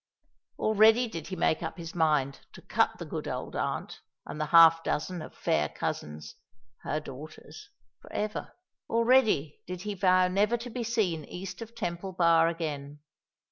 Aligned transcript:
Already 0.57 1.07
did 1.07 1.27
he 1.27 1.35
make 1.35 1.61
up 1.61 1.77
his 1.77 1.93
mind 1.93 2.39
to 2.53 2.61
cut 2.63 2.97
the 2.97 3.05
good 3.05 3.27
old 3.27 3.55
aunt 3.55 4.01
and 4.25 4.41
the 4.41 4.47
half 4.47 4.83
dozen 4.83 5.21
of 5.21 5.37
fair 5.37 5.69
cousins—her 5.69 6.99
daughters—for 7.01 8.11
ever:—already 8.11 9.61
did 9.67 9.81
he 9.83 9.93
vow 9.93 10.27
never 10.27 10.57
to 10.57 10.71
be 10.71 10.83
seen 10.83 11.23
east 11.25 11.61
of 11.61 11.75
Temple 11.75 12.13
Bar 12.13 12.47
again. 12.47 13.01